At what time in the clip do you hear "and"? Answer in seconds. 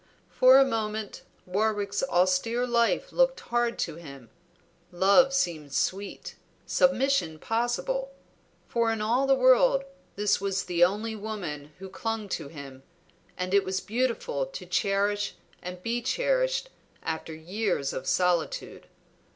13.37-13.53, 15.61-15.83